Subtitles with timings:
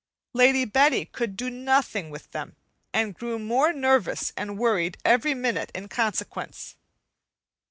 [0.33, 2.55] Lady Betty could do nothing with them,
[2.91, 6.75] and grew more nervous and worried every minute in consequence.